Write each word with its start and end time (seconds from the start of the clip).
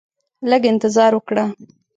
لږ 0.49 0.61
انتظار 0.71 1.11
وکړه 1.15 1.45